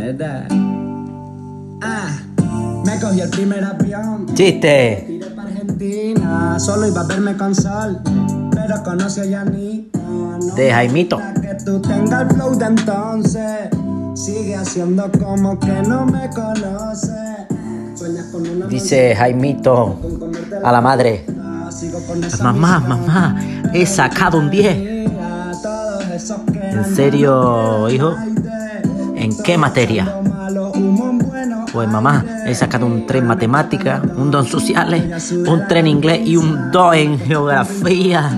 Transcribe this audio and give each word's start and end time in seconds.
manera. 0.00 0.46
Ah, 1.82 2.10
me 2.84 3.00
cogí 3.00 3.20
el 3.20 3.30
primer 3.30 3.64
avión. 3.64 4.26
Chiste. 4.34 5.04
Tiré 5.06 5.26
para 5.30 5.48
Argentina, 5.48 6.58
solo 6.58 6.86
iba 6.86 7.00
a 7.00 7.04
verme 7.04 7.36
con 7.36 7.54
sol. 7.54 8.00
Pero 8.52 8.82
conocí 8.82 9.20
a 9.20 9.24
Yanni. 9.24 9.90
De 10.56 10.72
Jaimito. 10.72 11.18
Que 11.40 11.56
tú 11.64 11.80
tengas 11.80 12.22
el 12.22 12.36
flow 12.36 12.56
de 12.56 12.64
entonces. 12.64 13.68
Sigue 14.14 14.56
haciendo 14.56 15.10
como 15.12 15.58
que 15.58 15.82
no 15.82 16.04
me 16.06 16.28
conoce. 16.30 17.46
Sueñas 17.94 18.26
con 18.32 18.48
una 18.48 18.66
Dice 18.66 19.14
Jaimito 19.14 19.98
a 20.62 20.72
la 20.72 20.80
madre. 20.80 21.24
Mamá, 22.42 22.80
mamá, 22.80 23.40
he 23.72 23.86
sacado 23.86 24.38
un 24.38 24.50
10. 24.50 25.00
¿En 26.70 26.84
serio, 26.96 27.88
hijo? 27.90 28.14
¿En 29.16 29.36
qué 29.42 29.58
materia? 29.58 30.20
Pues 31.72 31.88
mamá, 31.88 32.24
he 32.46 32.54
sacado 32.54 32.86
un 32.86 33.06
3 33.06 33.22
en 33.22 33.28
matemáticas, 33.28 34.02
un 34.16 34.30
2 34.30 34.44
en 34.44 34.50
sociales, 34.50 35.32
un 35.32 35.66
3 35.68 35.80
en 35.80 35.86
inglés 35.86 36.20
y 36.24 36.36
un 36.36 36.70
2 36.70 36.96
en 36.96 37.18
geografía. 37.18 38.30